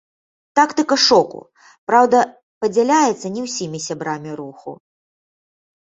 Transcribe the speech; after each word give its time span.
Тактыка 0.59 0.97
шоку, 1.07 1.41
праўда, 1.91 2.17
падзяляецца 2.63 3.27
не 3.39 3.47
ўсімі 3.47 3.79
сябрамі 3.89 4.31
руху. 4.43 4.71